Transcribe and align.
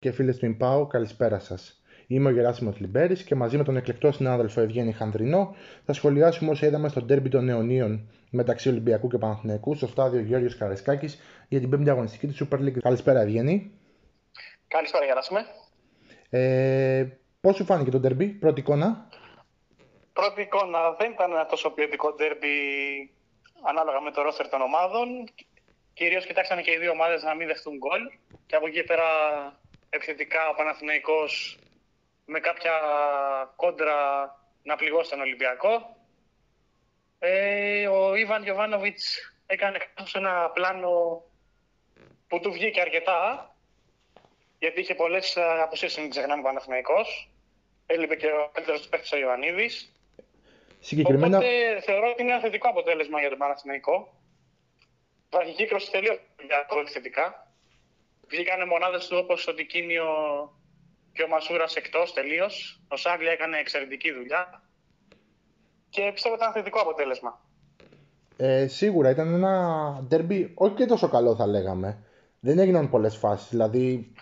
και 0.00 0.10
φίλε 0.12 0.34
του 0.34 0.46
Ιμπάου, 0.46 0.86
καλησπέρα 0.86 1.38
σας. 1.38 1.82
Είμαι 2.06 2.28
ο 2.28 2.32
Γεράσιμος 2.32 2.78
Λιμπέρης 2.78 3.22
και 3.22 3.34
μαζί 3.34 3.56
με 3.56 3.64
τον 3.64 3.76
εκλεκτό 3.76 4.12
συνάδελφο 4.12 4.60
Ευγέννη 4.60 4.92
Χανδρινό 4.92 5.54
θα 5.84 5.92
σχολιάσουμε 5.92 6.50
όσα 6.50 6.66
είδαμε 6.66 6.88
στο 6.88 7.02
ντέρμπι 7.02 7.28
των 7.28 7.44
Νεωνίων 7.44 8.10
μεταξύ 8.30 8.68
Ολυμπιακού 8.68 9.08
και 9.08 9.18
Παναθηναϊκού 9.18 9.74
στο 9.74 9.86
στάδιο 9.86 10.20
Γιώργο 10.20 10.48
Καρεσκάκη 10.58 11.18
για 11.48 11.60
την 11.60 11.70
πέμπτη 11.70 11.90
αγωνιστική 11.90 12.26
της 12.26 12.42
Super 12.42 12.58
League. 12.58 12.78
Καλησπέρα, 12.80 13.20
Ευγέννη. 13.20 13.72
Καλησπέρα, 14.68 15.04
Γεράσιμε. 15.04 15.40
Ε, 16.30 17.06
Πώς 17.40 17.56
σου 17.56 17.64
φάνηκε 17.64 17.90
το 17.90 17.98
ντέρμπι, 17.98 18.26
πρώτη 18.26 18.60
εικόνα; 18.60 19.08
Πρώτη 20.12 20.40
εικόνα 20.40 20.92
δεν 20.98 21.10
ήταν 21.10 21.30
ένα 21.30 21.46
τόσο 21.46 21.70
ποιοτικό 21.70 22.14
ντέρμπι 22.14 22.48
ανάλογα 23.68 24.00
με 24.00 24.10
το 24.10 24.22
ρόστερ 24.22 24.48
των 24.48 24.60
ομάδων. 24.60 25.08
Κυρίως 25.92 26.26
κοιτάξανε 26.26 26.60
και 26.60 26.70
οι 26.70 26.78
δύο 26.78 26.90
ομάδες 26.90 27.22
να 27.22 27.34
μην 27.34 27.46
δεχτούν 27.46 27.76
γκολ. 27.76 28.00
Και 28.46 28.56
από 28.56 28.66
εκεί 28.66 28.82
πέρα 28.82 29.04
επιθετικά 29.90 30.48
ο 30.48 30.54
Παναθηναϊκός 30.54 31.58
με 32.24 32.40
κάποια 32.40 32.72
κόντρα 33.56 33.96
να 34.62 34.76
πληγώσει 34.76 35.10
τον 35.10 35.20
Ολυμπιακό. 35.20 35.96
Ε, 37.18 37.88
ο 37.88 38.14
Ιβαν 38.14 38.42
Γιωβάνοβιτς 38.42 39.34
έκανε 39.46 39.78
ένα 40.14 40.50
πλάνο 40.50 41.22
που 42.28 42.40
του 42.40 42.52
βγήκε 42.52 42.80
αρκετά 42.80 43.52
γιατί 44.58 44.80
είχε 44.80 44.94
πολλές 44.94 45.36
αποσύρσει, 45.36 46.00
μην 46.00 46.10
ξεχνάμε, 46.10 46.42
Παναθυναϊκό. 46.42 47.04
Έλειπε 47.86 48.16
και 48.16 48.26
ο 48.26 48.50
καλύτερος 48.52 48.82
του 48.82 48.88
παίκτης 48.88 49.12
ο 49.12 49.16
Ιωαννίδης. 49.16 49.92
Συγκεκριμένα... 50.80 51.36
Οπότε 51.36 51.80
θεωρώ 51.80 52.10
ότι 52.10 52.22
είναι 52.22 52.32
ένα 52.32 52.40
θετικό 52.40 52.68
αποτέλεσμα 52.68 53.20
για 53.20 53.28
τον 53.28 53.38
Παναθηναϊκό. 53.38 54.14
Βαρχική 55.30 55.66
κρόση 55.66 55.90
τελείως 55.90 56.18
θετικά. 56.86 57.47
Βγήκανε 58.30 58.64
μονάδες 58.64 59.06
του 59.06 59.16
όπως 59.22 59.46
ο 59.46 59.54
Τικίνιο 59.54 60.06
και 61.12 61.22
ο 61.22 61.28
Μασούρας 61.28 61.76
εκτός 61.76 62.12
τελείως. 62.12 62.82
Ο 62.88 62.96
Σάγλια 62.96 63.32
έκανε 63.32 63.58
εξαιρετική 63.58 64.12
δουλειά. 64.12 64.62
Και 65.88 66.10
πιστεύω 66.12 66.34
ότι 66.34 66.42
ήταν 66.42 66.54
θετικό 66.54 66.80
αποτέλεσμα. 66.80 67.40
Ε, 68.36 68.66
σίγουρα 68.66 69.10
ήταν 69.10 69.34
ένα 69.34 69.54
ντέρμπι 70.08 70.52
όχι 70.54 70.74
και 70.74 70.86
τόσο 70.86 71.08
καλό 71.08 71.36
θα 71.36 71.46
λέγαμε. 71.46 72.04
Δεν 72.40 72.58
έγιναν 72.58 72.90
πολλές 72.90 73.16
φάσεις. 73.16 73.48
Δηλαδή 73.48 74.12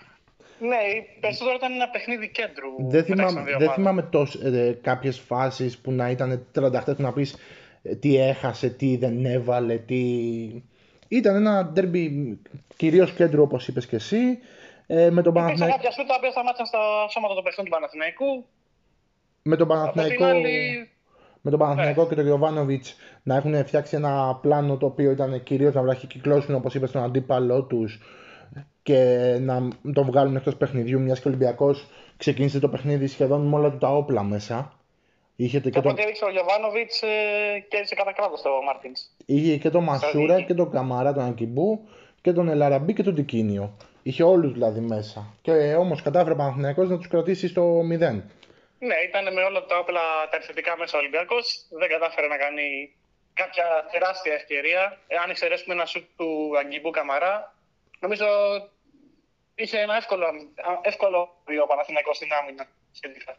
ναι, 0.61 0.77
περισσότερο 1.21 1.57
ήταν 1.57 1.73
ένα 1.73 1.89
παιχνίδι 1.89 2.31
κέντρου. 2.31 2.89
Δεν 2.91 3.05
θυμάμαι, 3.05 3.57
δεν 3.59 3.71
θυμάμαι 3.71 4.03
τόσο, 4.03 4.49
ε, 4.49 4.79
κάποιες 4.83 5.19
φάσεις 5.19 5.79
που 5.79 5.93
να 5.93 6.11
ήταν 6.11 6.47
τρανταχτές 6.53 6.95
που 6.95 7.03
να 7.03 7.13
πεις 7.13 7.37
ε, 7.83 7.95
τι 7.97 8.17
έχασε, 8.17 8.69
τι 8.69 8.97
δεν 8.97 9.25
έβαλε, 9.25 9.77
τι... 9.77 9.97
Ήταν 11.09 11.35
ένα 11.35 11.65
ντέρμπι 11.65 12.39
κυρίως 12.77 13.13
κέντρου 13.13 13.43
όπως 13.43 13.69
είπες 13.69 13.87
και 13.87 13.97
εσύ. 13.97 14.39
Ε, 14.87 15.11
με 15.11 15.23
τον 15.23 15.33
Παναθηναϊκό... 15.33 15.77
κάποια 15.77 15.91
σου 15.91 16.05
τα 16.07 16.15
οποία 16.17 16.31
σταμάτησαν 16.31 16.67
στα 16.67 16.79
σώματα 17.09 17.35
των 17.35 17.43
παιχνών 17.43 17.65
του 17.65 17.73
Παναθηναϊκού. 17.73 18.45
Με 19.43 19.57
τον 19.57 19.69
Παναθηναϊκό... 19.69 20.25
Άλλη... 20.25 20.91
Με 21.41 21.51
τον 21.51 21.61
Παναθηναϊκό 21.61 22.03
ναι. 22.03 22.09
και 22.09 22.15
τον 22.15 22.25
Γιωβάνοβιτς 22.25 22.97
να 23.23 23.37
έχουν 23.37 23.67
φτιάξει 23.67 23.97
ένα 23.97 24.39
πλάνο 24.41 24.77
το 24.77 24.87
οποίο 24.87 25.11
ήταν 25.11 25.43
κυρίως 25.43 25.75
να 25.75 25.83
βραχικυκλώσουν 25.83 26.55
όπως 26.55 26.75
είπες 26.75 26.91
τον 26.91 27.03
αντίπαλό 27.03 27.63
τους 27.63 28.01
και 28.83 29.39
να 29.41 29.69
τον 29.93 30.05
βγάλουν 30.05 30.37
εκτός 30.37 30.57
παιχνιδιού, 30.57 31.01
μιας 31.01 31.21
και 31.21 31.29
ο 31.29 31.31
Ολυμπιακός 31.31 31.89
ξεκίνησε 32.17 32.59
το 32.59 32.69
παιχνίδι 32.69 33.07
σχεδόν 33.07 33.47
με 33.47 33.57
όλα 33.57 33.79
τα 33.79 33.97
όπλα 33.97 34.23
μέσα. 34.23 34.73
Είχε 35.37 35.61
και, 35.61 35.71
και 35.71 35.81
τον... 35.81 35.99
έδειξε 35.99 36.25
ο 36.25 36.31
Γιωβάνοβιτς 36.31 37.03
ε, 37.03 37.07
και 37.69 37.77
έδειξε 37.77 37.95
κατά 37.95 38.13
κράτος 38.13 38.43
το 38.43 38.51
Μάρτινς. 38.67 39.01
Είχε 39.27 39.57
και 39.57 39.71
τον 39.71 39.83
Μασούρα 39.85 40.41
και 40.41 40.55
τον 40.55 40.71
Καμαρά, 40.71 41.13
τον 41.13 41.25
Ακιμπού 41.25 41.89
και 42.21 42.33
τον 42.33 42.49
Ελαραμπή 42.49 42.93
και 42.93 43.03
τον 43.03 43.15
Τικίνιο. 43.15 43.77
Είχε 44.03 44.23
όλους 44.23 44.53
δηλαδή 44.53 44.81
μέσα. 44.81 45.35
Και 45.43 45.75
όμως 45.75 46.03
κατάφερε 46.03 46.33
ο 46.33 46.37
Παναθυνιακό 46.37 46.83
να 46.85 46.97
τους 46.97 47.09
κρατήσει 47.09 47.49
στο 47.49 47.81
0. 47.81 47.83
Ναι, 48.79 48.97
ήταν 49.09 49.35
με 49.35 49.43
όλα 49.43 49.67
τα 49.67 49.79
όπλα 49.79 50.01
τα 50.31 50.37
επιθετικά 50.37 50.77
μέσα 50.79 50.97
ο 50.97 51.01
Ολυμπιακός. 51.01 51.67
Δεν 51.71 51.89
κατάφερε 51.89 52.27
να 52.27 52.37
κάνει 52.37 52.95
κάποια 53.35 53.67
τεράστια 53.93 54.35
ευκαιρία. 54.35 54.99
Αν 55.23 55.31
εξαιρέσουμε 55.31 55.75
ένα 55.75 55.87
σουτ 55.87 56.05
του 56.17 56.59
Αγκιμπού 56.59 56.91
Καμαρά, 56.91 57.55
νομίζω 58.01 58.27
είχε 59.55 59.79
ένα 59.79 59.97
εύκολο, 59.97 60.27
εύκολο 60.83 61.19
ο 61.65 61.67
Παναθηναϊκός 61.67 62.17
στην 62.17 62.33
άμυνα 62.33 62.69
σχετικά. 62.93 63.37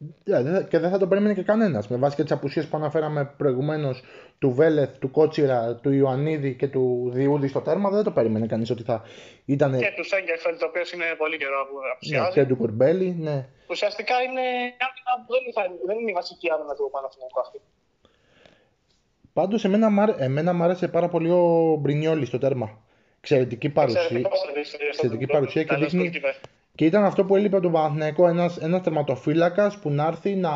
Yeah, 0.00 0.68
και 0.68 0.78
δεν 0.78 0.90
θα 0.90 0.98
το 0.98 1.06
περίμενε 1.06 1.34
και 1.34 1.42
κανένας. 1.42 1.88
Με 1.88 1.96
βάση 1.96 2.16
και 2.16 2.22
τις 2.22 2.32
απουσίες 2.32 2.66
που 2.66 2.76
αναφέραμε 2.76 3.34
προηγουμένως 3.36 4.02
του 4.38 4.50
Βέλεθ, 4.52 4.98
του 4.98 5.10
Κότσιρα, 5.10 5.74
του 5.74 5.92
Ιωαννίδη 5.92 6.54
και 6.54 6.68
του 6.68 7.10
Διούδη 7.14 7.48
στο 7.48 7.60
τέρμα, 7.60 7.90
δεν 7.90 8.04
το 8.04 8.10
περίμενε 8.10 8.46
κανείς 8.46 8.70
ότι 8.70 8.82
θα 8.82 9.02
ήταν. 9.44 9.78
Και 9.78 9.92
τους 9.96 10.06
Σέγκερφελτ, 10.06 10.58
το 10.58 10.66
οποίος 10.66 10.92
είναι 10.92 11.04
πολύ 11.18 11.36
καιρό 11.36 11.66
που 11.70 11.76
απουσιάζει. 11.94 12.38
Ναι, 12.38 12.42
και 12.42 12.48
του 12.48 12.56
Κουρμπέλη, 12.56 13.16
ναι. 13.20 13.46
Ουσιαστικά 13.70 14.14
είναι 14.22 14.42
δεν, 15.28 15.66
δεν 15.86 15.98
είναι 15.98 16.10
η 16.10 16.14
βασική 16.14 16.50
άμυνα 16.50 16.74
του 16.74 16.88
Παναθηναϊκού 16.92 17.40
αυτή. 17.40 17.60
Πάντως, 19.32 19.64
εμένα, 19.64 20.16
εμένα 20.18 20.52
μου 20.52 20.62
άρεσε 20.62 20.88
πάρα 20.88 21.08
πολύ 21.08 21.30
ο 21.30 21.76
Μπρινιόλης 21.80 22.28
στο 22.28 22.38
τέρμα 22.38 22.84
εξαιρετική 23.20 23.68
παρουσία, 23.68 24.00
εξαιρετική 24.88 25.26
παρουσία 25.26 25.64
και 25.64 25.76
δείχνει... 25.76 26.12
Και 26.76 26.84
ήταν 26.84 27.04
αυτό 27.04 27.24
που 27.24 27.36
έλειπε 27.36 27.54
από 27.56 27.64
τον 27.64 27.72
Παναθηναϊκό, 27.72 28.28
ένας, 28.28 28.56
ένας 28.56 28.82
τερματοφύλακας 28.82 29.78
που 29.78 29.90
να 29.90 30.06
έρθει 30.06 30.34
να... 30.34 30.50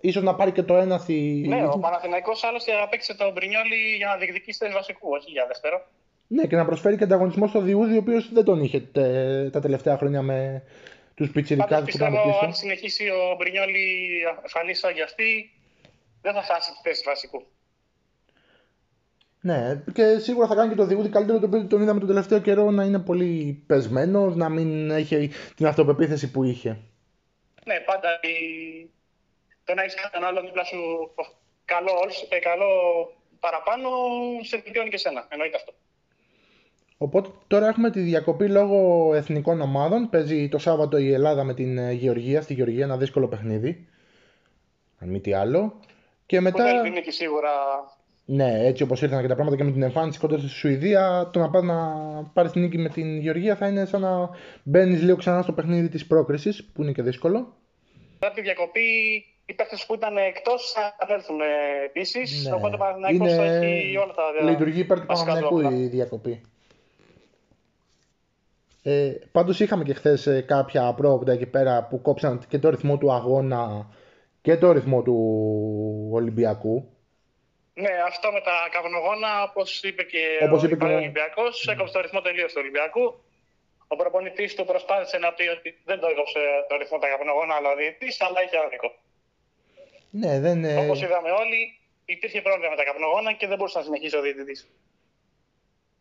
ίσως 0.00 0.22
να 0.22 0.34
πάρει 0.34 0.52
και 0.52 0.62
το 0.62 0.76
ένα 0.76 0.98
στη... 0.98 1.44
Ναι, 1.48 1.66
ο 1.66 1.78
Παναθηναϊκός 1.78 2.44
άλλωστε 2.44 2.72
απέξε 2.82 3.14
τον 3.14 3.32
Μπρινιόλι 3.32 3.96
για 3.96 4.06
να 4.06 4.16
διεκδικήσει 4.16 4.58
θέση 4.58 4.72
βασικού, 4.72 5.08
όχι 5.10 5.30
για 5.30 5.46
δεύτερο. 5.46 5.86
Ναι, 6.26 6.46
και 6.46 6.56
να 6.56 6.64
προσφέρει 6.64 6.96
και 6.96 7.04
ανταγωνισμό 7.04 7.46
στο 7.46 7.60
Διούδη, 7.60 7.94
ο 7.94 7.98
οποίος 7.98 8.32
δεν 8.32 8.44
τον 8.44 8.60
είχε 8.60 8.80
τε, 8.80 9.50
τα 9.50 9.60
τελευταία 9.60 9.96
χρόνια 9.96 10.22
με 10.22 10.62
τους 11.14 11.30
πιτσιρικάδες 11.30 11.90
που 11.90 11.96
ήταν 11.96 12.12
πίσω. 12.12 12.44
Αν 12.44 12.54
συνεχίσει 12.54 13.08
ο 13.08 13.36
Μπρινιόλι 13.38 13.86
φανεί 14.46 14.74
σαν 14.74 14.92
για 14.92 15.04
αυτή, 15.04 15.50
δεν 16.22 16.34
θα 16.34 16.42
χάσει 16.42 16.70
τη 16.70 16.78
θέση 16.82 17.02
βασικού. 17.06 17.42
Ναι, 19.46 19.82
και 19.92 20.18
σίγουρα 20.18 20.46
θα 20.46 20.54
κάνει 20.54 20.68
και 20.68 20.74
το 20.76 20.84
Διούδη 20.86 21.08
καλύτερο 21.08 21.38
το 21.38 21.46
οποίο 21.46 21.66
τον 21.66 21.82
είδαμε 21.82 21.98
τον 21.98 22.08
τελευταίο 22.08 22.38
καιρό 22.38 22.70
να 22.70 22.84
είναι 22.84 22.98
πολύ 22.98 23.62
πεσμένος, 23.66 24.36
να 24.36 24.48
μην 24.48 24.90
έχει 24.90 25.30
την 25.56 25.66
αυτοπεποίθηση 25.66 26.30
που 26.30 26.44
είχε. 26.44 26.78
Ναι, 27.64 27.80
πάντα 27.80 28.08
η... 28.22 28.36
το 29.64 29.74
να 29.74 29.82
έχεις 29.82 29.94
κάποιον 29.94 30.24
άλλο 30.24 30.40
δίπλα 30.40 30.64
σου 30.64 30.78
καλό, 31.64 31.92
ε, 32.28 32.38
καλό 32.38 32.66
παραπάνω 33.40 33.88
σε 34.42 34.56
βελτιώνει 34.56 34.88
και 34.88 34.96
σένα. 34.96 35.26
Εννοείται 35.28 35.56
αυτό. 35.56 35.72
Οπότε 36.98 37.30
τώρα 37.46 37.66
έχουμε 37.66 37.90
τη 37.90 38.00
διακοπή 38.00 38.48
λόγω 38.48 39.10
εθνικών 39.14 39.60
ομάδων. 39.60 40.10
Παίζει 40.10 40.48
το 40.48 40.58
Σάββατο 40.58 40.96
η 40.96 41.12
Ελλάδα 41.12 41.44
με 41.44 41.54
την 41.54 41.78
ε, 41.78 41.92
Γεωργία. 41.92 42.42
Στη 42.42 42.54
Γεωργία 42.54 42.84
ένα 42.84 42.96
δύσκολο 42.96 43.28
παιχνίδι. 43.28 43.88
Αν 44.98 45.08
μη 45.08 45.20
τι 45.20 45.32
άλλο. 45.32 45.80
Και 46.26 46.40
μετά... 46.40 46.64
δεν 46.64 46.84
είναι 46.84 47.00
και 47.00 47.10
σίγουρα 47.10 47.50
ναι, 48.28 48.66
έτσι 48.66 48.82
όπως 48.82 49.02
ήρθαν 49.02 49.20
και 49.20 49.28
τα 49.28 49.34
πράγματα 49.34 49.56
και 49.56 49.64
με 49.64 49.72
την 49.72 49.82
εμφάνιση 49.82 50.18
κοντά 50.18 50.38
στη 50.38 50.48
Σουηδία, 50.48 51.30
το 51.32 51.38
να 51.38 51.50
πάει 51.50 51.62
να 51.62 51.76
πάρεις 52.32 52.52
την 52.52 52.62
νίκη 52.62 52.78
με 52.78 52.88
την 52.88 53.18
Γεωργία 53.18 53.56
θα 53.56 53.68
είναι 53.68 53.84
σαν 53.84 54.00
να 54.00 54.30
μπαίνεις 54.62 55.02
λίγο 55.02 55.16
ξανά 55.16 55.42
στο 55.42 55.52
παιχνίδι 55.52 55.88
της 55.88 56.06
πρόκρισης, 56.06 56.64
που 56.64 56.82
είναι 56.82 56.92
και 56.92 57.02
δύσκολο. 57.02 57.56
Μετά 58.20 58.34
τη 58.34 58.40
διακοπή, 58.40 58.80
οι 59.46 59.54
παίχτε 59.54 59.76
που 59.86 59.94
ήταν 59.94 60.16
εκτός 60.16 60.72
θα 60.72 61.14
έρθουν 61.14 61.36
επίσης. 61.84 62.46
Ναι. 62.46 62.54
Οπότε 62.54 62.74
ο 62.74 62.78
Παναγιώτο 62.78 63.34
θα 63.34 63.44
έχει 63.44 63.96
όλα 63.96 64.12
τα 64.12 64.50
Λειτουργεί 64.50 64.80
υπέρ 64.80 65.00
του 65.00 65.06
Παναγιώτου 65.06 65.70
η 65.70 65.86
διακοπή. 65.86 66.40
Ε, 68.82 69.12
Πάντως 69.32 69.60
είχαμε 69.60 69.84
και 69.84 69.94
χθες 69.94 70.26
ε, 70.26 70.40
κάποια 70.40 70.92
πρόοπτα 70.92 71.32
εκεί 71.32 71.46
πέρα 71.46 71.86
που 71.86 72.02
κόψαν 72.02 72.42
και 72.48 72.58
το 72.58 72.70
ρυθμό 72.70 72.98
του 72.98 73.12
αγώνα 73.12 73.88
και 74.40 74.56
το 74.56 74.72
ρυθμό 74.72 75.02
του 75.02 76.08
Ολυμπιακού. 76.12 76.95
Ναι, 77.82 77.92
αυτό 78.10 78.26
με 78.36 78.40
τα 78.48 78.56
καπνογόνα, 78.74 79.30
όπως 79.48 79.68
είπε 79.88 80.02
και 80.12 80.22
όπως 80.46 80.62
ο, 80.62 80.66
είπε 80.66 80.84
ο 80.84 80.96
Ολυμπιακός, 81.02 81.54
mm. 81.64 81.72
έκοψε 81.72 81.92
το 81.92 82.00
ρυθμό 82.00 82.20
τελείως 82.20 82.50
του 82.52 82.60
Ολυμπιακού. 82.62 83.04
Ο 83.92 83.96
προπονητής 83.96 84.54
του 84.54 84.64
προσπάθησε 84.64 85.18
να 85.18 85.32
πει 85.32 85.44
ότι 85.56 85.68
δεν 85.84 85.98
το 86.00 86.06
έκοψε 86.12 86.40
το 86.68 86.76
ρυθμό 86.76 86.98
τα 86.98 87.08
καπνογόνα, 87.08 87.54
αλλά 87.54 87.68
ο 87.72 87.76
διαιτητής, 87.76 88.20
αλλά 88.20 88.42
είχε 88.44 88.56
άδικο. 88.64 88.88
Ναι, 90.10 90.40
δεν 90.40 90.56
είναι. 90.56 90.76
Όπως 90.84 91.02
είδαμε 91.02 91.30
όλοι, 91.30 91.60
υπήρχε 92.04 92.40
πρόβλημα 92.40 92.70
με 92.70 92.76
τα 92.76 92.84
καπνογόνα 92.84 93.32
και 93.32 93.46
δεν 93.46 93.56
μπορούσε 93.56 93.78
να 93.78 93.84
συνεχίσει 93.84 94.16
ο 94.16 94.22
διαιτητής. 94.22 94.70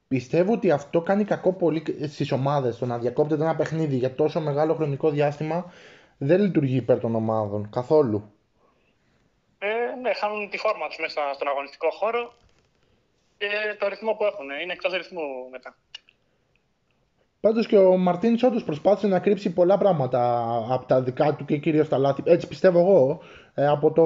Πιστεύω 0.07 0.53
ότι 0.53 0.71
αυτό 0.71 1.01
κάνει 1.01 1.23
κακό 1.23 1.53
πολύ 1.53 1.83
στις 2.07 2.31
ομάδες. 2.31 2.77
Το 2.77 2.85
να 2.85 2.97
διακόπτεται 2.97 3.43
ένα 3.43 3.55
παιχνίδι 3.55 3.95
για 3.95 4.15
τόσο 4.15 4.39
μεγάλο 4.39 4.73
χρονικό 4.73 5.09
διάστημα 5.09 5.73
δεν 6.17 6.41
λειτουργεί 6.41 6.75
υπέρ 6.75 6.99
των 6.99 7.15
ομάδων 7.15 7.69
καθόλου 7.69 8.34
ναι, 10.01 10.13
χάνουν 10.13 10.49
τη 10.49 10.57
φόρμα 10.57 10.87
τους 10.87 10.97
μέσα 10.97 11.21
στον 11.33 11.47
αγωνιστικό 11.47 11.89
χώρο 11.89 12.33
και 13.37 13.47
το 13.79 13.87
ρυθμό 13.87 14.13
που 14.13 14.25
έχουν. 14.25 14.49
Είναι 14.49 14.73
εκτός 14.73 14.93
ρυθμού 14.93 15.49
μετά. 15.51 15.75
Πάντως 17.39 17.67
και 17.67 17.77
ο 17.77 17.97
Μαρτίν 17.97 18.39
όντως 18.43 18.63
προσπάθησε 18.63 19.07
να 19.07 19.19
κρύψει 19.19 19.53
πολλά 19.53 19.77
πράγματα 19.77 20.43
από 20.69 20.85
τα 20.85 21.01
δικά 21.01 21.35
του 21.35 21.45
και 21.45 21.57
κυρίως 21.57 21.89
τα 21.89 21.97
λάθη. 21.97 22.23
Έτσι 22.25 22.47
πιστεύω 22.47 22.79
εγώ. 22.79 23.21
Ε, 23.53 23.67
από 23.67 23.91
το 23.91 24.03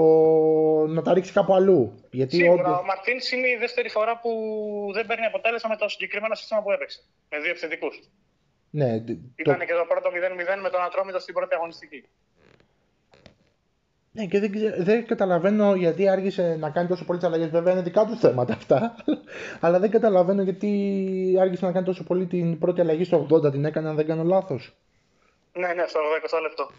να 0.94 1.02
τα 1.02 1.14
ρίξει 1.14 1.32
κάπου 1.32 1.54
αλλού. 1.54 2.08
Γιατί 2.12 2.36
Σίγουρα, 2.36 2.64
όντως... 2.64 2.80
ο 2.80 2.84
Μαρτίν 2.84 3.18
είναι 3.34 3.48
η 3.48 3.56
δεύτερη 3.56 3.90
φορά 3.90 4.20
που 4.20 4.32
δεν 4.94 5.06
παίρνει 5.06 5.26
αποτέλεσμα 5.26 5.70
με 5.70 5.76
το 5.76 5.90
συγκεκριμένο 5.90 6.36
σύστημα 6.36 6.62
που 6.62 6.72
έπαιξε. 6.72 7.00
Με 7.30 7.40
δύο 7.40 7.50
επιθετικούς. 7.50 8.10
Ναι, 8.70 8.94
Ήταν 9.36 9.58
το... 9.60 9.66
και 9.66 9.74
το 9.74 9.86
πρώτο 9.88 10.10
0-0 10.10 10.62
με 10.62 10.70
τον 10.70 10.82
Ατρόμητο 10.82 11.20
στην 11.20 11.34
πρώτη 11.34 11.56
αγωνιστική. 11.56 12.06
Ναι, 14.12 14.26
και 14.26 14.40
δεν, 14.40 14.52
δεν 14.78 15.06
καταλαβαίνω 15.06 15.76
γιατί 15.76 16.10
άργησε 16.10 16.56
να 16.60 16.70
κάνει 16.70 16.88
τόσο 16.88 17.06
πολλές 17.06 17.24
αλλαγές. 17.24 17.50
Βέβαια 17.50 17.74
είναι 17.74 17.82
δικά 17.82 18.06
του 18.06 18.18
θέματα 18.18 18.54
αυτά. 18.54 18.96
αλλά 19.62 19.80
δεν 19.80 19.92
καταλαβαίνω 19.92 20.42
γιατί 20.42 20.70
άργησε 21.40 21.66
να 21.66 21.72
κάνει 21.72 21.86
τόσο 21.86 22.04
πολύ 22.04 22.26
την 22.26 22.60
πρώτη 22.60 22.82
αλλαγή 22.82 23.04
στο 23.04 23.28
80. 23.32 23.52
Την 23.52 23.66
έκανε, 23.66 23.90
αν 23.90 23.96
δεν 23.96 24.06
κάνω 24.06 24.24
λάθος. 24.24 24.76
Ναι, 25.54 25.74
ναι, 25.74 25.88
στο 25.88 26.00
20 26.30 26.42
λεπτό. 26.42 26.72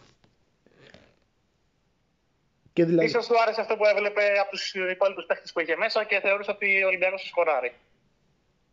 Και 2.72 2.84
δηλαδή... 2.84 3.08
Ίσως 3.08 3.26
του 3.26 3.40
άρεσε 3.42 3.60
αυτό 3.60 3.76
που 3.76 3.84
έβλεπε 3.84 4.22
από 4.40 4.50
τους 4.50 4.74
υπόλοιπους 4.74 5.24
παίχτες 5.26 5.52
που 5.52 5.60
είχε 5.60 5.76
μέσα 5.76 6.04
και 6.04 6.20
θεωρούσε 6.20 6.50
ότι 6.50 6.82
ο 6.82 6.86
Ολυμπιακός 6.86 7.26
σκοράρει. 7.26 7.72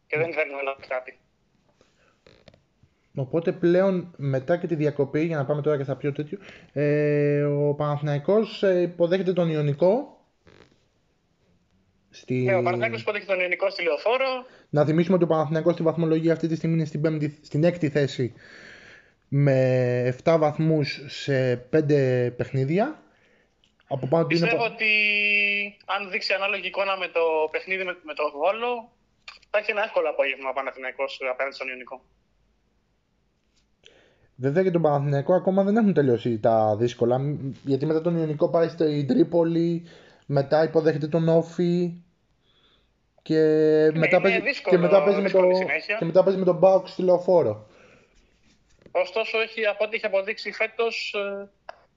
Και 0.08 0.18
δεν 0.18 0.34
θέλει 0.34 0.52
να 0.52 0.58
αλλάξει 0.58 0.90
κάτι. 0.90 1.18
Οπότε 3.20 3.52
πλέον 3.52 4.14
μετά 4.18 4.58
και 4.58 4.68
τη 4.68 4.76
διακοπή, 4.76 5.24
για 5.26 5.38
να 5.38 5.46
πάμε 5.46 5.62
τώρα 5.62 5.78
και 5.78 5.84
στα 5.84 5.96
πιο 5.96 6.12
τέτοιο, 6.12 6.38
ε, 6.74 7.44
ο 7.44 7.74
Παναθηναϊκός 7.74 8.64
ε, 8.64 8.82
υποδέχεται 8.82 9.34
τον 9.34 9.50
Ιωνικό. 9.50 10.22
Στη... 12.10 12.34
Ναι, 12.34 12.56
ο 12.56 12.62
Παναθηναϊκός 12.62 13.02
υποδέχεται 13.02 13.32
τον 13.32 13.42
Ιωνικό 13.42 13.70
στη 13.70 13.84
Λεωφόρο. 13.84 14.46
Να 14.70 14.86
θυμίσουμε 14.86 15.16
ότι 15.16 15.24
ο 15.24 15.28
Παναθηναϊκός 15.28 15.74
στη 15.74 15.84
βαθμολογία 15.84 16.34
αυτή 16.34 16.48
τη 16.48 16.56
στιγμή 16.56 16.76
είναι 16.76 16.86
στην, 16.86 17.02
πέμπτη, 17.02 17.40
στην 17.42 17.64
έκτη 17.64 17.90
θέση 17.90 18.34
με 19.28 20.18
7 20.24 20.36
βαθμούς 20.40 21.04
σε 21.08 21.68
5 21.74 22.34
παιχνίδια. 22.38 23.02
Από 23.88 24.08
πάνω 24.08 24.26
Πιστεύω 24.26 24.56
είναι... 24.56 24.74
ότι 24.74 24.92
αν 25.86 26.10
δείξει 26.12 26.34
ανάλογη 26.34 26.68
εικόνα 26.68 26.98
με 26.98 27.08
το 27.08 27.22
παιχνίδι 27.52 27.84
με, 27.84 27.98
με 28.04 28.14
το 28.14 28.32
Βόλο, 28.32 28.92
θα 29.50 29.58
έχει 29.58 29.72
ένα 29.72 29.84
εύκολο 29.84 30.10
απόγευμα 30.10 30.50
ο 30.50 30.54
Παναθηναϊκός 30.54 31.20
απέναντι 31.32 31.56
στον 31.56 31.68
Ιωνικό. 31.68 32.02
Βέβαια 34.40 34.62
για 34.62 34.72
τον 34.72 34.82
Παναθηναϊκό 34.82 35.34
ακόμα 35.34 35.64
δεν 35.64 35.78
έχουν 35.78 35.94
τελειώσει 35.94 36.40
τα 36.40 36.76
δύσκολα. 36.76 37.22
Γιατί 37.64 37.86
μετά 37.86 38.02
τον 38.02 38.18
Ιωνικό 38.18 38.50
πάει 38.50 38.68
στην 38.68 39.08
Τρίπολη, 39.08 39.86
μετά 40.26 40.64
υποδέχεται 40.64 41.08
τον 41.08 41.30
Όφη. 41.30 41.94
Και, 43.22 43.42
μετά, 43.94 44.22
παίζει, 44.22 44.40
και 44.70 44.78
μετά 44.78 45.04
παίζει 45.04 45.22
με 45.22 45.30
το, 45.30 45.40
και 46.00 46.06
μετά 46.06 46.24
παίζει 46.24 46.40
με 46.40 46.46
τον 46.46 46.58
Μπάουκ 46.58 46.88
στη 46.88 47.02
Λεωφόρο. 47.02 47.68
Ωστόσο, 48.92 49.40
έχει, 49.40 49.66
από 49.66 49.84
ό,τι 49.84 49.96
έχει 49.96 50.06
αποδείξει 50.06 50.52
φέτος, 50.52 51.16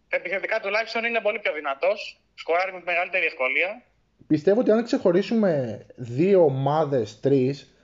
ε, 0.09 0.17
επιθετικά 0.17 0.61
τουλάχιστον 0.61 1.05
είναι 1.05 1.21
πολύ 1.21 1.39
πιο 1.39 1.53
δυνατός. 1.53 2.21
Σκοράρει 2.35 2.73
με 2.73 2.83
μεγαλύτερη 2.85 3.25
ευκολία. 3.25 3.83
Πιστεύω 4.27 4.61
ότι 4.61 4.71
αν 4.71 4.85
ξεχωρίσουμε 4.85 5.81
δύο 5.97 6.45
ομάδες, 6.45 7.21
τρεις, 7.21 7.75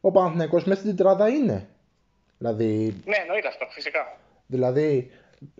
ο 0.00 0.10
Παναθηναϊκός 0.10 0.64
μέσα 0.64 0.80
στην 0.80 0.96
τετράδα 0.96 1.28
είναι. 1.28 1.68
Δηλαδή, 2.38 3.02
ναι, 3.04 3.16
εννοείται 3.16 3.48
αυτό, 3.48 3.66
φυσικά. 3.70 4.18
Δηλαδή, 4.46 5.10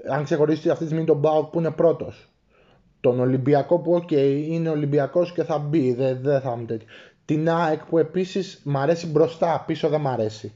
αν 0.08 0.24
ξεχωρίσει 0.24 0.70
αυτή 0.70 0.84
τη 0.84 0.90
στιγμή 0.90 1.06
τον 1.06 1.18
Μπάουκ 1.18 1.50
που 1.50 1.58
είναι 1.58 1.70
πρώτος, 1.70 2.28
τον 3.00 3.20
Ολυμπιακό 3.20 3.78
που, 3.78 3.96
OK, 3.96 4.12
είναι 4.48 4.68
Ολυμπιακός 4.68 5.32
και 5.32 5.42
θα 5.42 5.58
μπει, 5.58 5.92
δεν, 5.92 6.18
δεν 6.22 6.40
θα 6.40 6.52
είμαι 6.56 6.66
τέτοιο. 6.66 6.88
Την 7.24 7.48
ΑΕΚ 7.50 7.84
που 7.84 7.98
επίσης 7.98 8.60
μ' 8.64 8.76
αρέσει 8.76 9.06
μπροστά, 9.06 9.64
πίσω 9.66 9.88
δεν 9.88 10.00
μ' 10.00 10.08
αρέσει. 10.08 10.54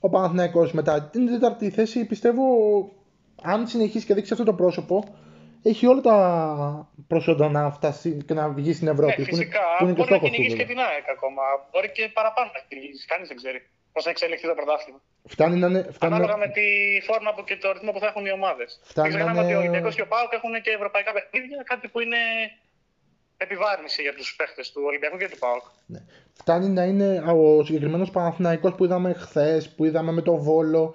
Ο 0.00 0.08
Παναθηναϊκός 0.08 0.72
μετά 0.72 1.02
την 1.02 1.26
τέταρτη 1.26 1.70
θέση 1.70 2.06
πιστεύω 2.06 2.42
αν 3.42 3.66
συνεχίσει 3.66 4.06
και 4.06 4.14
δείξει 4.14 4.32
αυτό 4.32 4.44
το 4.44 4.54
πρόσωπο 4.54 5.04
έχει 5.62 5.86
όλα 5.86 6.00
τα 6.00 6.88
προσόντα 7.06 7.48
να 7.48 7.70
φτάσει 7.70 8.22
και 8.26 8.34
να 8.34 8.48
βγει 8.48 8.72
στην 8.72 8.88
Ευρώπη. 8.88 9.14
Ναι, 9.20 9.24
φυσικά. 9.24 9.60
Που 9.78 9.84
είναι, 9.84 9.94
που 9.94 10.00
είναι 10.00 10.08
μπορεί 10.08 10.22
να 10.22 10.28
κυνηγήσει 10.28 10.56
και 10.56 10.64
την 10.64 10.78
ΑΕΚ 10.78 11.04
ακόμα. 11.16 11.42
Μπορεί 11.70 11.90
και 11.90 12.10
παραπάνω 12.14 12.50
να 12.54 12.60
κυνηγήσει. 12.68 13.06
Κανείς 13.06 13.28
δεν 13.28 13.36
ξέρει 13.36 13.68
πώς 13.92 14.04
θα 14.04 14.10
εξελιχθεί 14.10 14.46
το 14.46 14.54
πρωτάθλημα. 14.54 15.00
Φτάνει 15.24 15.58
να 15.58 15.66
είναι. 15.66 15.88
Φτάνει 15.92 16.14
Ανάλογα 16.14 16.36
με 16.36 16.48
τη 16.48 16.66
φόρμα 17.06 17.34
που 17.34 17.44
και 17.44 17.56
το 17.56 17.72
ρυθμό 17.72 17.92
που 17.92 17.98
θα 17.98 18.06
έχουν 18.06 18.26
οι 18.26 18.32
ομάδες. 18.32 18.80
Φτάνει 18.84 19.14
να 19.14 19.30
είναι... 19.30 19.40
ότι 19.40 19.54
ο 19.54 19.58
Ολυμπιακός 19.58 19.94
και 19.94 20.02
ο 20.02 20.06
Πάοκ 20.06 20.32
έχουν 20.32 20.62
και 20.62 20.70
ευρωπαϊκά 20.70 21.12
παιχνίδια, 21.12 21.62
κάτι 21.66 21.88
που 21.88 22.00
είναι 22.00 22.16
επιβάρυνση 23.36 24.02
για 24.02 24.14
τους 24.14 24.36
παίχτες 24.36 24.72
του 24.72 24.82
Ολυμπιακού 24.84 25.16
και 25.16 25.28
του 25.28 25.38
ΠΑΟΚ. 25.38 25.62
Ναι. 25.86 25.98
Φτάνει 26.32 26.68
να 26.68 26.84
είναι 26.84 27.22
ο 27.32 27.64
συγκεκριμένος 27.64 28.10
Παναθηναϊκός 28.10 28.74
που 28.74 28.84
είδαμε 28.84 29.12
χθες, 29.12 29.74
που 29.74 29.84
είδαμε 29.84 30.12
με 30.12 30.22
το 30.22 30.36
Βόλο, 30.36 30.94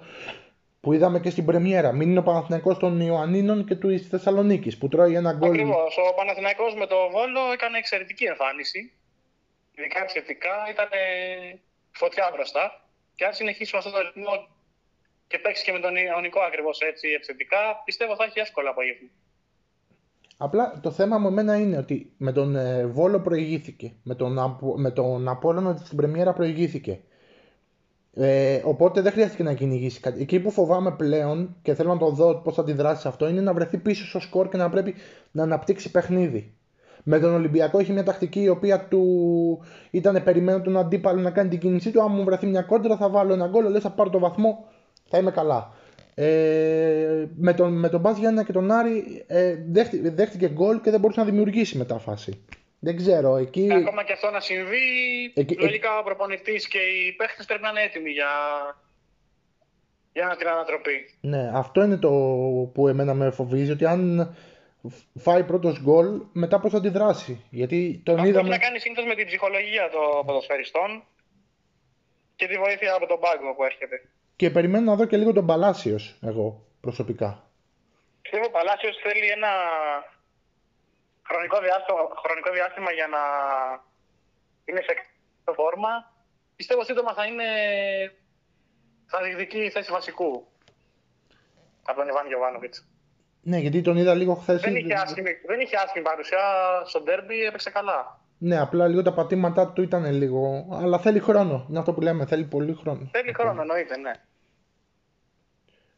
που 0.80 0.92
είδαμε 0.92 1.20
και 1.20 1.30
στην 1.30 1.44
Πρεμιέρα. 1.44 1.92
Μην 1.92 2.10
είναι 2.10 2.18
ο 2.18 2.22
Παναθηναϊκός 2.22 2.78
των 2.78 3.00
Ιωαννίνων 3.00 3.64
και 3.64 3.74
του 3.74 3.98
Θεσσαλονίκης 3.98 4.78
που 4.78 4.88
τρώει 4.88 5.14
ένα 5.14 5.32
γκολ. 5.32 5.50
Ακριβώς. 5.50 5.96
Ο 6.10 6.14
Παναθηναϊκός 6.14 6.74
με 6.74 6.86
το 6.86 6.96
Βόλο 7.10 7.40
έκανε 7.52 7.78
εξαιρετική 7.78 8.24
εμφάνιση. 8.24 8.92
Ειδικά 9.74 10.00
επιθετικά 10.02 10.54
ήταν 10.70 10.88
φωτιά 11.90 12.30
μπροστά. 12.34 12.87
Και 13.18 13.24
αν 13.24 13.32
συνεχίσει 13.32 13.70
με 13.72 13.78
αυτό 13.78 13.90
το 13.90 13.98
ρυθμό 14.00 14.48
και 15.26 15.38
παίξεις 15.38 15.64
και 15.64 15.72
με 15.72 15.80
τον 15.80 15.96
Ιωνικό 15.96 16.40
ακριβώς 16.40 16.80
έτσι 16.80 17.08
επιθετικά, 17.08 17.82
πιστεύω 17.84 18.16
θα 18.16 18.24
έχει 18.24 18.38
εύκολα 18.38 18.70
απόγευμα. 18.70 19.08
Απλά 20.36 20.80
το 20.82 20.90
θέμα 20.90 21.18
μου 21.18 21.28
εμένα 21.28 21.56
είναι 21.56 21.76
ότι 21.76 22.12
με 22.16 22.32
τον 22.32 22.56
ε, 22.56 22.86
Βόλο 22.86 23.20
προηγήθηκε, 23.20 23.92
με 24.02 24.14
τον, 24.14 24.58
με 24.76 24.90
τον 24.90 25.28
Απόλλωνα 25.28 25.76
στην 25.76 25.96
Πρεμιέρα 25.96 26.32
προηγήθηκε. 26.32 27.00
Ε, 28.14 28.60
οπότε 28.64 29.00
δεν 29.00 29.12
χρειάστηκε 29.12 29.42
να 29.42 29.54
κυνηγήσει 29.54 30.00
κάτι. 30.00 30.20
Εκεί 30.20 30.40
που 30.40 30.50
φοβάμαι 30.50 30.90
πλέον 30.92 31.56
και 31.62 31.74
θέλω 31.74 31.92
να 31.92 31.98
το 31.98 32.10
δω 32.10 32.34
πώς 32.34 32.54
θα 32.54 32.60
αντιδράσει 32.60 33.00
σε 33.00 33.08
αυτό 33.08 33.28
είναι 33.28 33.40
να 33.40 33.52
βρεθεί 33.52 33.78
πίσω 33.78 34.06
στο 34.06 34.20
σκορ 34.20 34.48
και 34.48 34.56
να 34.56 34.70
πρέπει 34.70 34.94
να 35.30 35.42
αναπτύξει 35.42 35.90
παιχνίδι. 35.90 36.57
Με 37.10 37.18
τον 37.18 37.34
Ολυμπιακό 37.34 37.78
έχει 37.78 37.92
μια 37.92 38.04
τακτική 38.04 38.40
η 38.40 38.48
οποία 38.48 38.80
του 38.80 39.64
ήταν 39.90 40.22
περιμένω 40.22 40.60
τον 40.60 40.76
αντίπαλο 40.76 41.20
να 41.20 41.30
κάνει 41.30 41.48
την 41.48 41.58
κίνησή 41.58 41.90
του. 41.90 42.02
Αν 42.02 42.12
μου 42.12 42.24
βρεθεί 42.24 42.46
μια 42.46 42.62
κόντρα 42.62 42.96
θα 42.96 43.08
βάλω 43.08 43.32
ένα 43.32 43.46
γκολ, 43.46 43.70
λες 43.70 43.82
θα 43.82 43.90
πάρω 43.90 44.10
το 44.10 44.18
βαθμό, 44.18 44.68
θα 45.08 45.18
είμαι 45.18 45.30
καλά. 45.30 45.72
Ε, 46.14 47.26
με 47.36 47.54
τον, 47.54 47.72
με 47.72 47.88
τον 47.88 48.00
Μπάζ 48.00 48.18
Γιάννα 48.18 48.44
και 48.44 48.52
τον 48.52 48.70
Άρη 48.70 49.24
ε, 49.26 49.54
δέχτηκε, 49.70 50.10
δέχτηκε 50.10 50.48
γκολ 50.48 50.80
και 50.80 50.90
δεν 50.90 51.00
μπορούσε 51.00 51.20
να 51.20 51.26
δημιουργήσει 51.26 51.78
μετά 51.78 51.98
φάση. 51.98 52.44
Δεν 52.78 52.96
ξέρω. 52.96 53.36
Εκεί... 53.36 53.68
Ακόμα 53.72 54.04
και 54.04 54.12
αυτό 54.12 54.30
να 54.30 54.40
συμβεί, 54.40 54.78
εκεί, 55.34 55.54
λογικά 55.54 55.98
ο 55.98 56.02
προπονητής 56.02 56.68
και 56.68 56.78
οι 56.78 57.12
παίχτες 57.12 57.44
πρέπει 57.46 57.62
να 57.62 57.68
είναι 57.68 57.82
έτοιμοι 57.82 58.10
για, 58.10 58.26
για 60.12 60.36
την 60.38 60.48
ανατροπή. 60.48 61.14
Ναι, 61.20 61.50
αυτό 61.54 61.84
είναι 61.84 61.96
το 61.96 62.10
που 62.74 62.88
εμένα 62.88 63.14
με 63.14 63.30
φοβίζει, 63.30 63.70
ότι 63.70 63.86
αν 63.86 64.34
φάει 65.18 65.44
πρώτος 65.44 65.80
γκολ, 65.82 66.22
μετά 66.32 66.60
πώς 66.60 66.70
θα 66.70 66.78
αντιδράσει. 66.78 67.44
Γιατί 67.50 68.00
τον 68.04 68.14
αυτό 68.14 68.28
είδαμε... 68.28 68.48
να 68.48 68.58
κάνει 68.58 68.78
συνήθως 68.78 69.04
με 69.04 69.14
την 69.14 69.26
ψυχολογία 69.26 69.90
των 69.90 70.26
ποδοσφαιριστών 70.26 71.04
και 72.36 72.46
τη 72.46 72.56
βοήθεια 72.58 72.94
από 72.94 73.06
τον 73.06 73.20
πάγκο 73.20 73.54
που 73.54 73.64
έρχεται. 73.64 74.08
Και 74.36 74.50
περιμένω 74.50 74.84
να 74.90 74.96
δω 74.96 75.04
και 75.04 75.16
λίγο 75.16 75.32
τον 75.32 75.46
Παλάσιος, 75.46 76.18
εγώ 76.22 76.66
προσωπικά. 76.80 77.50
Πιστεύω 78.22 78.44
ο 78.46 78.50
Παλάσιος 78.50 78.96
θέλει 79.02 79.26
ένα 79.26 79.52
χρονικό 81.28 81.58
διάστημα, 81.60 81.98
χρονικό 82.24 82.50
διάστημα 82.52 82.90
για 82.92 83.06
να 83.06 83.22
είναι 84.64 84.82
σε 84.86 84.94
φόρμα. 85.54 86.12
Πιστεύω 86.56 86.84
σύντομα 86.84 87.14
θα 87.14 87.24
είναι. 87.26 87.44
θα 89.06 89.22
διεκδικεί 89.22 89.58
η 89.58 89.70
θέση 89.70 89.90
βασικού 89.92 90.46
από 91.84 91.98
τον 91.98 92.08
Ιβάν 92.08 92.26
Γιωβάνοβιτς. 92.26 92.86
Ναι, 93.42 93.58
γιατί 93.58 93.80
τον 93.80 93.96
είδα 93.96 94.14
λίγο 94.14 94.34
χθες. 94.34 94.60
Δεν, 94.60 94.76
είχε 94.76 94.94
άσχημη, 94.94 95.30
δεν 95.46 95.60
είχε 95.60 95.76
άσχημη 95.76 96.04
παρουσία 96.04 96.38
στο 96.84 97.00
ντέρμπι, 97.00 97.44
έπαιξε 97.44 97.70
καλά. 97.70 98.20
Ναι, 98.38 98.58
απλά 98.60 98.88
λίγο 98.88 99.02
τα 99.02 99.12
πατήματά 99.12 99.72
του 99.72 99.82
ήταν 99.82 100.12
λίγο. 100.12 100.66
Αλλά 100.70 100.98
θέλει 100.98 101.20
χρόνο. 101.20 101.66
Είναι 101.70 101.78
αυτό 101.78 101.92
που 101.92 102.00
λέμε, 102.00 102.26
θέλει 102.26 102.44
πολύ 102.44 102.74
χρόνο. 102.74 103.08
Θέλει 103.12 103.32
χρόνο, 103.32 103.60
εννοείται, 103.60 103.96
ναι. 103.96 104.12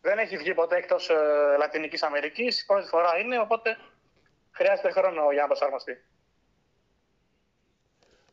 Δεν 0.01 0.19
έχει 0.19 0.37
βγει 0.37 0.55
ποτέ 0.55 0.77
εκτός 0.77 1.09
ε, 1.09 1.15
Λατινικής 1.59 2.03
Αμερικής. 2.03 2.65
Πρώτη 2.67 2.89
φορά 2.89 3.19
είναι, 3.25 3.39
οπότε 3.39 3.77
χρειάζεται 4.51 4.91
χρόνο 4.91 5.31
για 5.33 5.41
να 5.41 5.47
προσαρμοστεί. 5.47 5.93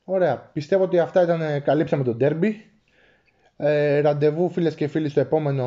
Ωραία. 0.04 0.50
Πιστεύω 0.54 0.84
ότι 0.84 1.00
αυτά 1.00 1.22
ήταν. 1.22 1.64
Καλύψαμε 1.64 2.04
τον 2.04 2.18
derby. 2.22 2.54
Ε, 3.58 4.00
ραντεβού 4.00 4.50
φίλες 4.50 4.76
και 4.76 4.88
φίλοι 4.88 5.10
στο 5.10 5.20
επόμενο 5.20 5.66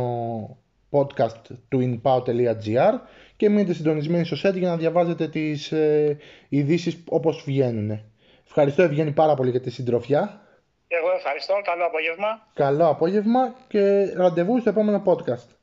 podcast 0.90 1.40
του 1.68 2.00
inpao.gr 2.02 2.92
και 3.36 3.48
μείνετε 3.48 3.72
συντονισμένοι 3.72 4.24
στο 4.24 4.48
set 4.48 4.54
για 4.54 4.68
να 4.68 4.76
διαβάζετε 4.76 5.28
τις 5.28 5.72
ε, 5.72 6.18
ειδήσεις 6.48 7.02
όπως 7.08 7.42
βγαίνουν. 7.46 8.00
Ευχαριστώ 8.46 8.82
Ευγένη 8.82 9.12
πάρα 9.12 9.34
πολύ 9.34 9.50
για 9.50 9.60
τη 9.60 9.70
συντροφιά. 9.70 10.40
Εγώ 10.88 11.10
ευχαριστώ. 11.16 11.54
Καλό 11.64 11.84
απόγευμα. 11.86 12.46
Καλό 12.54 12.88
απόγευμα 12.88 13.54
και 13.68 14.12
ραντεβού 14.16 14.60
στο 14.60 14.70
επόμενο 14.70 15.02
podcast. 15.06 15.59